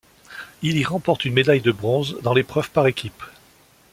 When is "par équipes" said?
2.71-3.21